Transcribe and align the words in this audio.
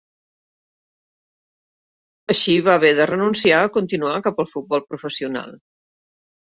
Així 2.35 2.57
va 2.71 2.79
haver 2.79 2.93
de 3.03 3.09
renunciar 3.13 3.63
a 3.69 3.71
continuar 3.79 4.19
cap 4.31 4.45
al 4.47 4.53
futbol 4.57 4.87
professional. 4.93 5.59